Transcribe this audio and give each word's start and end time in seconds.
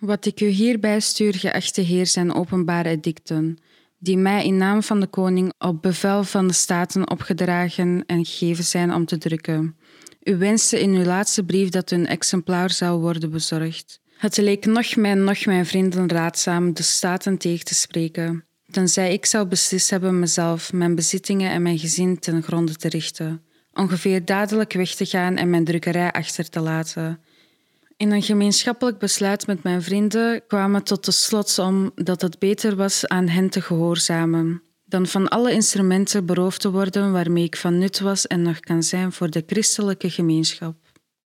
Wat 0.00 0.26
ik 0.26 0.40
u 0.40 0.46
hierbij 0.46 1.00
stuur, 1.00 1.34
geachte 1.34 1.80
Heer, 1.80 2.06
zijn 2.06 2.34
openbare 2.34 2.88
edicten, 2.88 3.58
die 3.98 4.16
mij 4.16 4.44
in 4.44 4.56
naam 4.56 4.82
van 4.82 5.00
de 5.00 5.06
koning 5.06 5.52
op 5.58 5.82
bevel 5.82 6.24
van 6.24 6.46
de 6.46 6.52
staten 6.52 7.10
opgedragen 7.10 8.04
en 8.06 8.24
gegeven 8.24 8.64
zijn 8.64 8.94
om 8.94 9.04
te 9.04 9.18
drukken. 9.18 9.76
U 10.22 10.36
wenste 10.36 10.80
in 10.80 10.94
uw 10.94 11.04
laatste 11.04 11.44
brief 11.44 11.68
dat 11.68 11.90
een 11.90 12.06
exemplaar 12.06 12.70
zou 12.70 13.00
worden 13.00 13.30
bezorgd. 13.30 14.00
Het 14.16 14.36
leek 14.36 14.66
nog 14.66 14.96
mij, 14.96 15.14
nog 15.14 15.44
mijn 15.44 15.66
vrienden 15.66 16.08
raadzaam 16.08 16.74
de 16.74 16.82
staten 16.82 17.38
tegen 17.38 17.64
te 17.64 17.74
spreken, 17.74 18.44
tenzij 18.70 19.12
ik 19.12 19.26
zou 19.26 19.46
beslist 19.46 19.90
hebben 19.90 20.18
mezelf, 20.18 20.72
mijn 20.72 20.94
bezittingen 20.94 21.50
en 21.50 21.62
mijn 21.62 21.78
gezin 21.78 22.18
ten 22.18 22.42
gronde 22.42 22.76
te 22.76 22.88
richten, 22.88 23.42
ongeveer 23.72 24.24
dadelijk 24.24 24.72
weg 24.72 24.94
te 24.94 25.06
gaan 25.06 25.36
en 25.36 25.50
mijn 25.50 25.64
drukkerij 25.64 26.12
achter 26.12 26.48
te 26.48 26.60
laten. 26.60 27.20
In 28.00 28.10
een 28.10 28.22
gemeenschappelijk 28.22 28.98
besluit 28.98 29.46
met 29.46 29.62
mijn 29.62 29.82
vrienden 29.82 30.46
kwamen 30.46 30.82
tot 30.84 31.04
de 31.04 31.10
slotsom 31.10 31.90
dat 31.94 32.20
het 32.20 32.38
beter 32.38 32.76
was 32.76 33.06
aan 33.06 33.28
hen 33.28 33.50
te 33.50 33.60
gehoorzamen 33.60 34.62
dan 34.90 35.06
van 35.06 35.28
alle 35.28 35.52
instrumenten 35.52 36.26
beroofd 36.26 36.60
te 36.60 36.70
worden 36.70 37.12
waarmee 37.12 37.44
ik 37.44 37.56
van 37.56 37.78
nut 37.78 38.00
was 38.00 38.26
en 38.26 38.42
nog 38.42 38.60
kan 38.60 38.82
zijn 38.82 39.12
voor 39.12 39.30
de 39.30 39.42
christelijke 39.46 40.10
gemeenschap. 40.10 40.74